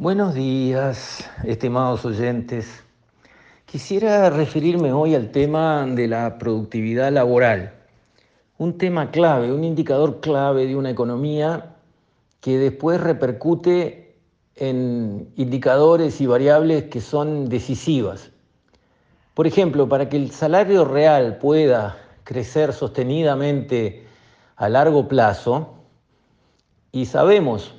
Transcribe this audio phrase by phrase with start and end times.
[0.00, 2.82] Buenos días, estimados oyentes.
[3.66, 7.74] Quisiera referirme hoy al tema de la productividad laboral,
[8.56, 11.76] un tema clave, un indicador clave de una economía
[12.40, 14.16] que después repercute
[14.56, 18.30] en indicadores y variables que son decisivas.
[19.34, 24.06] Por ejemplo, para que el salario real pueda crecer sostenidamente
[24.56, 25.74] a largo plazo,
[26.90, 27.74] y sabemos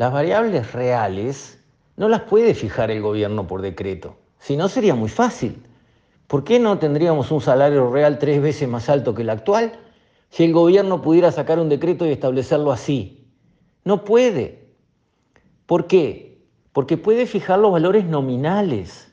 [0.00, 1.62] las variables reales
[1.98, 5.62] no las puede fijar el gobierno por decreto, si no sería muy fácil.
[6.26, 9.78] ¿Por qué no tendríamos un salario real tres veces más alto que el actual
[10.30, 13.28] si el gobierno pudiera sacar un decreto y establecerlo así?
[13.84, 14.70] No puede.
[15.66, 16.46] ¿Por qué?
[16.72, 19.12] Porque puede fijar los valores nominales.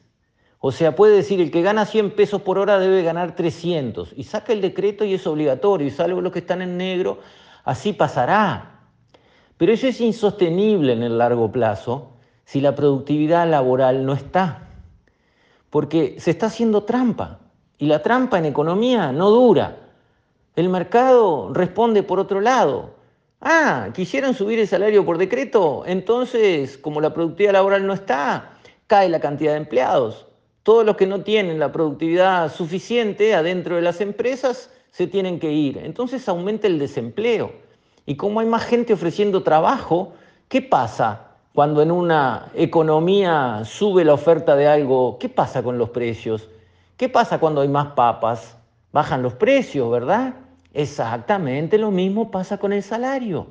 [0.60, 4.24] O sea, puede decir el que gana 100 pesos por hora debe ganar 300 y
[4.24, 7.20] saca el decreto y es obligatorio y salvo los que están en negro,
[7.66, 8.77] así pasará.
[9.58, 12.12] Pero eso es insostenible en el largo plazo
[12.46, 14.70] si la productividad laboral no está,
[15.70, 17.40] porque se está haciendo trampa
[17.78, 19.78] y la trampa en economía no dura.
[20.56, 22.96] El mercado responde por otro lado.
[23.42, 29.10] Ah, quisieron subir el salario por decreto, entonces como la productividad laboral no está, cae
[29.10, 30.26] la cantidad de empleados.
[30.64, 35.52] Todos los que no tienen la productividad suficiente adentro de las empresas se tienen que
[35.52, 35.78] ir.
[35.78, 37.67] Entonces aumenta el desempleo.
[38.08, 40.14] Y como hay más gente ofreciendo trabajo,
[40.48, 45.18] ¿qué pasa cuando en una economía sube la oferta de algo?
[45.20, 46.48] ¿Qué pasa con los precios?
[46.96, 48.56] ¿Qué pasa cuando hay más papas?
[48.94, 50.36] Bajan los precios, ¿verdad?
[50.74, 53.48] Exactamente lo mismo pasa con el salario.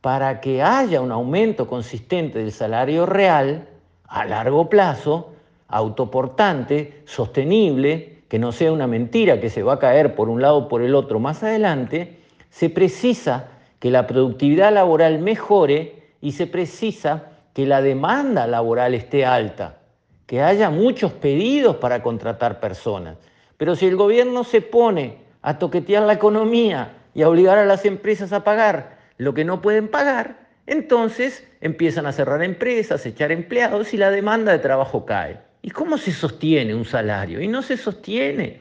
[0.00, 3.68] Para que haya un aumento consistente del salario real
[4.08, 5.30] a largo plazo,
[5.68, 10.56] autoportante, sostenible, que no sea una mentira que se va a caer por un lado
[10.56, 12.18] o por el otro más adelante,
[12.50, 19.24] se precisa que la productividad laboral mejore y se precisa que la demanda laboral esté
[19.24, 19.78] alta,
[20.26, 23.16] que haya muchos pedidos para contratar personas.
[23.56, 27.84] Pero si el gobierno se pone a toquetear la economía y a obligar a las
[27.84, 33.32] empresas a pagar lo que no pueden pagar, entonces empiezan a cerrar empresas, a echar
[33.32, 35.38] empleados y la demanda de trabajo cae.
[35.62, 37.40] ¿Y cómo se sostiene un salario?
[37.40, 38.60] Y no se sostiene.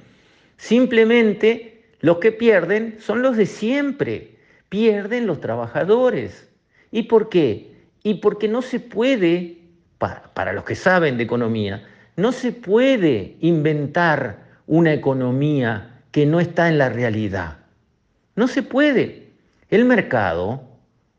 [0.58, 4.37] Simplemente los que pierden son los de siempre
[4.70, 6.50] pierden los trabajadores.
[6.92, 7.88] ¿Y por qué?
[8.04, 9.58] Y porque no se puede,
[9.98, 11.86] para, los que saben de economía,
[12.16, 17.58] no se puede inventar una economía que no está en la realidad.
[18.36, 19.30] No se puede.
[19.70, 20.62] El mercado,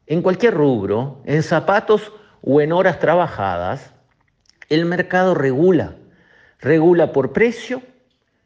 [0.06, 3.92] en cualquier rubro, en zapatos o en horas trabajadas,
[4.68, 5.94] el mercado regula.
[6.60, 7.82] Regula por precio,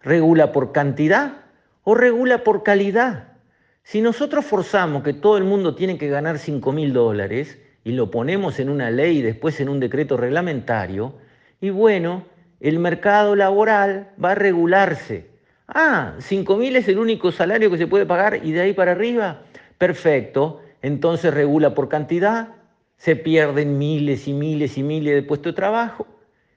[0.01, 1.43] regula por cantidad
[1.85, 3.32] o regula por calidad.
[3.85, 8.11] Si nosotros forzamos que todo el mundo tiene que ganar 5 mil dólares y lo
[8.11, 11.15] ponemos en una ley y después en un decreto reglamentario,
[11.61, 12.25] y bueno,
[12.61, 15.27] el mercado laboral va a regularse.
[15.67, 18.93] Ah, 5 mil es el único salario que se puede pagar y de ahí para
[18.93, 19.43] arriba.
[19.79, 22.51] Perfecto, entonces regula por cantidad,
[22.97, 26.07] se pierden miles y miles y miles de puestos de trabajo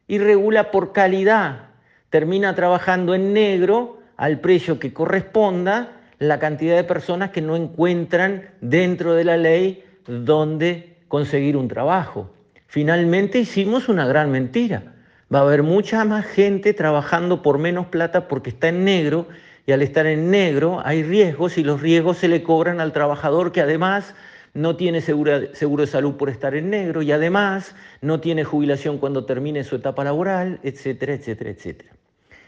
[0.07, 1.69] y regula por calidad.
[2.11, 8.49] Termina trabajando en negro al precio que corresponda la cantidad de personas que no encuentran
[8.61, 12.29] dentro de la ley dónde conseguir un trabajo.
[12.67, 14.93] Finalmente hicimos una gran mentira.
[15.33, 19.27] Va a haber mucha más gente trabajando por menos plata porque está en negro
[19.65, 23.51] y al estar en negro hay riesgos y los riesgos se le cobran al trabajador
[23.51, 24.13] que además
[24.53, 28.99] no tiene seguro, seguro de salud por estar en negro y además no tiene jubilación
[28.99, 31.94] cuando termine su etapa laboral, etcétera, etcétera, etcétera.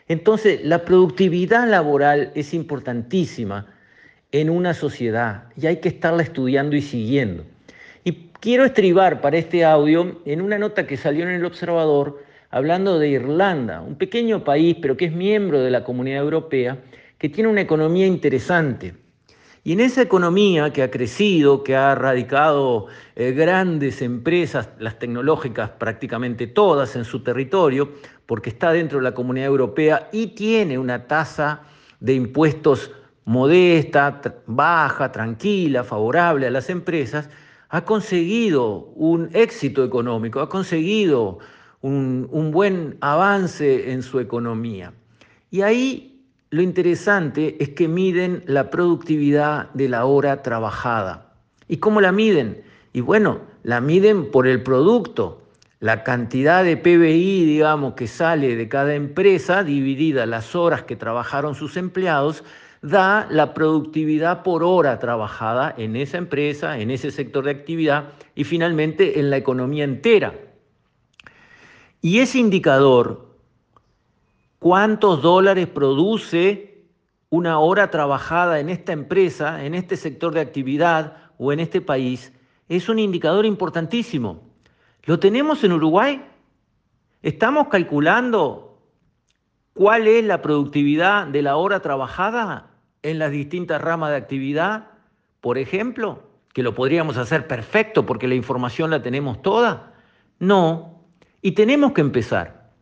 [0.07, 3.67] Entonces, la productividad laboral es importantísima
[4.31, 7.43] en una sociedad y hay que estarla estudiando y siguiendo.
[8.03, 12.99] Y quiero estribar para este audio en una nota que salió en el Observador hablando
[12.99, 16.77] de Irlanda, un pequeño país, pero que es miembro de la Comunidad Europea,
[17.17, 18.93] que tiene una economía interesante.
[19.63, 25.71] Y en esa economía que ha crecido, que ha radicado eh, grandes empresas, las tecnológicas
[25.71, 27.91] prácticamente todas en su territorio,
[28.25, 31.63] porque está dentro de la comunidad europea y tiene una tasa
[31.99, 32.91] de impuestos
[33.25, 37.29] modesta, baja, tranquila, favorable a las empresas,
[37.69, 41.39] ha conseguido un éxito económico, ha conseguido
[41.81, 44.93] un, un buen avance en su economía.
[45.51, 46.16] Y ahí
[46.49, 51.33] lo interesante es que miden la productividad de la hora trabajada.
[51.67, 52.63] ¿Y cómo la miden?
[52.93, 55.41] Y bueno, la miden por el producto,
[55.79, 61.53] la cantidad de PBI, digamos, que sale de cada empresa, dividida las horas que trabajaron
[61.53, 62.43] sus empleados,
[62.81, 68.45] da la productividad por hora trabajada en esa empresa, en ese sector de actividad y
[68.45, 70.33] finalmente en la economía entera.
[72.01, 73.26] Y ese indicador,
[74.67, 76.83] cuántos dólares produce
[77.29, 82.33] una hora trabajada en esta empresa, en este sector de actividad o en este país,
[82.67, 84.43] es un indicador importantísimo.
[85.05, 86.21] ¿Lo tenemos en Uruguay?
[87.21, 88.81] ¿Estamos calculando
[89.73, 92.71] cuál es la productividad de la hora trabajada
[93.03, 94.89] en las distintas ramas de actividad?
[95.39, 96.23] Por ejemplo,
[96.53, 99.93] que lo podríamos hacer perfecto porque la información la tenemos toda.
[100.39, 101.05] No,
[101.41, 102.73] y tenemos que empezar.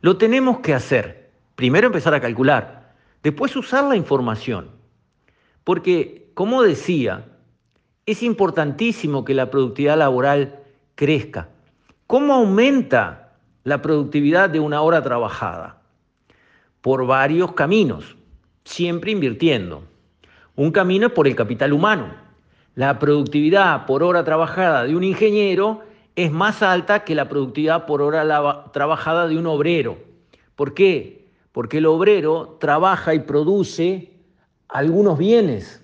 [0.00, 1.19] Lo tenemos que hacer.
[1.60, 4.70] Primero empezar a calcular, después usar la información.
[5.62, 7.26] Porque, como decía,
[8.06, 10.60] es importantísimo que la productividad laboral
[10.94, 11.50] crezca.
[12.06, 13.34] ¿Cómo aumenta
[13.64, 15.82] la productividad de una hora trabajada?
[16.80, 18.16] Por varios caminos,
[18.64, 19.82] siempre invirtiendo.
[20.56, 22.14] Un camino es por el capital humano.
[22.74, 25.82] La productividad por hora trabajada de un ingeniero
[26.16, 29.98] es más alta que la productividad por hora trabajada de un obrero.
[30.56, 31.19] ¿Por qué?
[31.52, 34.12] Porque el obrero trabaja y produce
[34.68, 35.82] algunos bienes,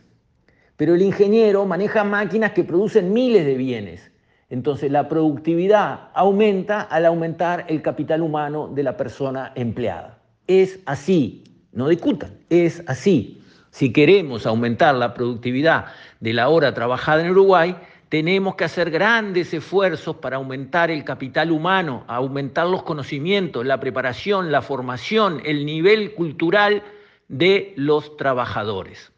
[0.77, 4.13] pero el ingeniero maneja máquinas que producen miles de bienes.
[4.49, 10.19] Entonces la productividad aumenta al aumentar el capital humano de la persona empleada.
[10.47, 11.43] Es así,
[11.73, 13.43] no discutan, es así.
[13.71, 15.87] Si queremos aumentar la productividad
[16.21, 17.77] de la hora trabajada en Uruguay,
[18.09, 24.53] tenemos que hacer grandes esfuerzos para aumentar el capital humano, aumentar los conocimientos, la preparación,
[24.53, 26.85] la formación, el nivel cultural
[27.29, 29.13] de los trabajadores.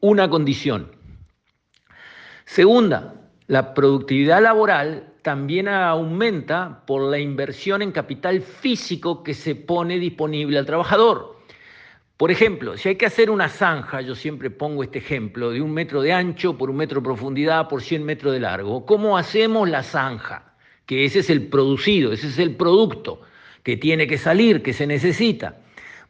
[0.00, 0.92] Una condición.
[2.44, 3.14] Segunda,
[3.46, 10.58] la productividad laboral también aumenta por la inversión en capital físico que se pone disponible
[10.58, 11.37] al trabajador.
[12.18, 15.72] Por ejemplo, si hay que hacer una zanja, yo siempre pongo este ejemplo, de un
[15.72, 19.68] metro de ancho por un metro de profundidad por 100 metros de largo, ¿cómo hacemos
[19.68, 20.54] la zanja?
[20.84, 23.20] Que ese es el producido, ese es el producto
[23.62, 25.58] que tiene que salir, que se necesita.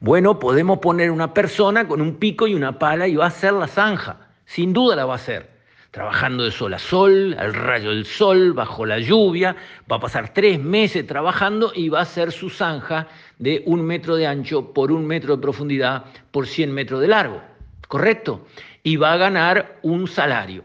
[0.00, 3.52] Bueno, podemos poner una persona con un pico y una pala y va a hacer
[3.52, 5.57] la zanja, sin duda la va a hacer
[5.98, 9.56] trabajando de sol a sol, al rayo del sol, bajo la lluvia,
[9.90, 13.08] va a pasar tres meses trabajando y va a hacer su zanja
[13.40, 17.42] de un metro de ancho por un metro de profundidad por 100 metros de largo,
[17.88, 18.46] ¿correcto?
[18.84, 20.62] Y va a ganar un salario.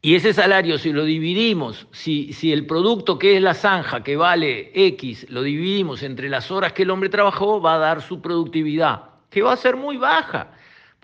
[0.00, 4.16] Y ese salario, si lo dividimos, si, si el producto que es la zanja, que
[4.16, 8.20] vale X, lo dividimos entre las horas que el hombre trabajó, va a dar su
[8.20, 10.52] productividad, que va a ser muy baja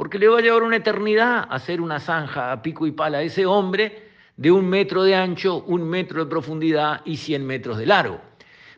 [0.03, 3.23] porque le va a llevar una eternidad hacer una zanja a pico y pala a
[3.23, 7.87] ese hombre de un metro de ancho, un metro de profundidad y 100 metros de
[7.87, 8.21] largo.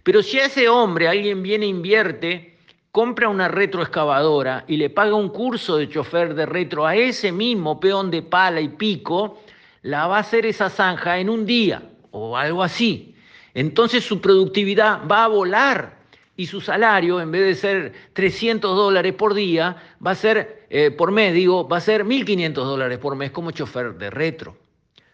[0.02, 2.58] Pero si a ese hombre alguien viene e invierte,
[2.92, 7.80] compra una retroexcavadora y le paga un curso de chofer de retro a ese mismo
[7.80, 9.40] peón de pala y pico,
[9.80, 13.14] la va a hacer esa zanja en un día o algo así.
[13.54, 16.04] Entonces su productividad va a volar
[16.36, 20.90] y su salario, en vez de ser 300 dólares por día, va a ser, eh,
[20.90, 24.56] por mes, digo, va a ser 1.500 dólares por mes como chofer de retro.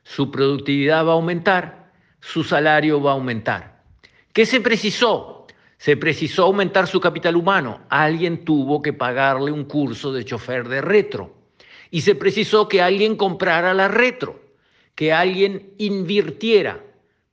[0.03, 3.83] Su productividad va a aumentar, su salario va a aumentar.
[4.33, 5.47] ¿Qué se precisó?
[5.77, 7.83] Se precisó aumentar su capital humano.
[7.91, 11.35] Alguien tuvo que pagarle un curso de chofer de retro.
[11.91, 14.41] Y se precisó que alguien comprara la retro,
[14.95, 16.83] que alguien invirtiera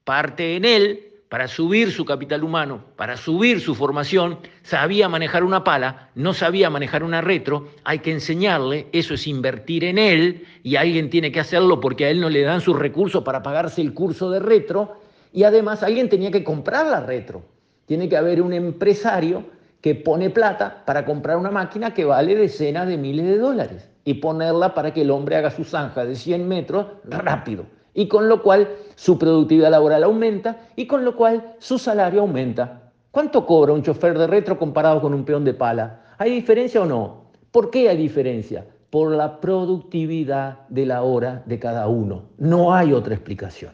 [0.04, 5.64] parte en él para subir su capital humano, para subir su formación, sabía manejar una
[5.64, 10.78] pala, no sabía manejar una retro, hay que enseñarle, eso es invertir en él y
[10.78, 13.94] alguien tiene que hacerlo porque a él no le dan sus recursos para pagarse el
[13.94, 15.02] curso de retro
[15.34, 17.44] y además alguien tenía que comprar la retro.
[17.86, 19.46] Tiene que haber un empresario
[19.82, 24.16] que pone plata para comprar una máquina que vale decenas de miles de dólares y
[24.16, 27.66] ponerla para que el hombre haga su zanja de 100 metros rápido
[27.98, 32.92] y con lo cual su productividad laboral aumenta y con lo cual su salario aumenta.
[33.10, 36.04] ¿Cuánto cobra un chofer de retro comparado con un peón de pala?
[36.20, 37.32] ¿Hay diferencia o no?
[37.50, 38.68] ¿Por qué hay diferencia?
[38.92, 42.26] Por la productividad de la hora de cada uno.
[42.38, 43.72] No hay otra explicación.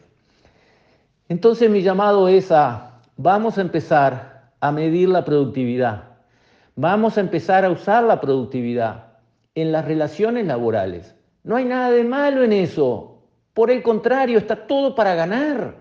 [1.28, 6.04] Entonces mi llamado es a, vamos a empezar a medir la productividad.
[6.76, 9.18] Vamos a empezar a usar la productividad
[9.54, 11.14] en las relaciones laborales.
[11.42, 13.13] No hay nada de malo en eso.
[13.54, 15.76] Por el contrario, está todo para ganar,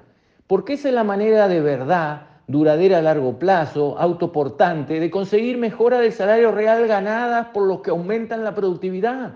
[0.46, 6.00] porque esa es la manera de verdad, duradera a largo plazo, autoportante, de conseguir mejora
[6.00, 9.34] del salario real ganadas por los que aumentan la productividad.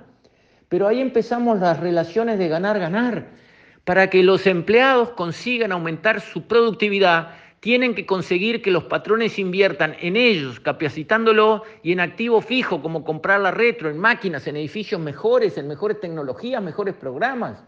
[0.70, 3.30] Pero ahí empezamos las relaciones de ganar-ganar.
[3.84, 7.30] Para que los empleados consigan aumentar su productividad,
[7.60, 13.04] tienen que conseguir que los patrones inviertan en ellos, capacitándolo y en activo fijo, como
[13.04, 17.64] comprar la retro, en máquinas, en edificios mejores, en mejores tecnologías, mejores programas.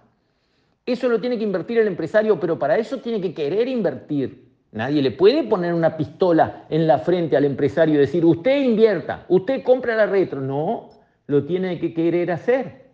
[0.85, 4.49] Eso lo tiene que invertir el empresario, pero para eso tiene que querer invertir.
[4.71, 9.25] Nadie le puede poner una pistola en la frente al empresario y decir, usted invierta,
[9.27, 10.41] usted compra la retro.
[10.41, 10.89] No,
[11.27, 12.89] lo tiene que querer hacer.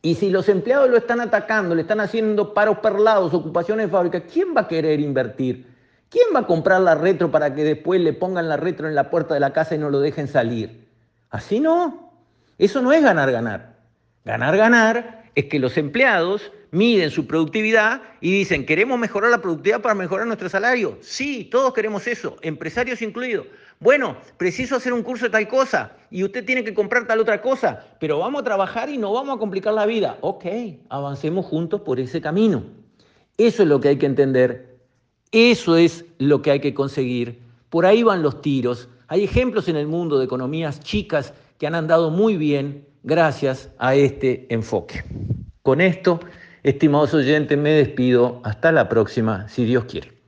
[0.00, 4.20] Y si los empleados lo están atacando, le están haciendo paros perlados, ocupaciones de fábrica,
[4.22, 5.66] ¿quién va a querer invertir?
[6.08, 9.10] ¿Quién va a comprar la retro para que después le pongan la retro en la
[9.10, 10.88] puerta de la casa y no lo dejen salir?
[11.30, 12.12] Así no.
[12.58, 13.76] Eso no es ganar, ganar.
[14.24, 19.82] Ganar, ganar es que los empleados miden su productividad y dicen, ¿queremos mejorar la productividad
[19.82, 20.98] para mejorar nuestro salario?
[21.02, 23.46] Sí, todos queremos eso, empresarios incluidos.
[23.78, 27.42] Bueno, preciso hacer un curso de tal cosa y usted tiene que comprar tal otra
[27.42, 30.18] cosa, pero vamos a trabajar y no vamos a complicar la vida.
[30.22, 30.46] Ok,
[30.88, 32.64] avancemos juntos por ese camino.
[33.36, 34.78] Eso es lo que hay que entender,
[35.30, 37.40] eso es lo que hay que conseguir.
[37.68, 38.88] Por ahí van los tiros.
[39.08, 43.94] Hay ejemplos en el mundo de economías chicas que han andado muy bien gracias a
[43.94, 45.04] este enfoque.
[45.62, 46.20] Con esto
[46.62, 48.40] Estimados oyentes, me despido.
[48.44, 50.21] Hasta la próxima, si Dios quiere.